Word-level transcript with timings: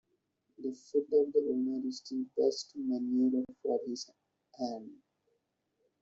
The 0.57 0.73
foot 0.73 1.03
of 1.13 1.31
the 1.31 1.47
owner 1.51 1.79
is 1.87 2.01
the 2.09 2.25
best 2.35 2.71
manure 2.75 3.45
for 3.61 3.79
his 3.85 4.09
land. 4.57 4.89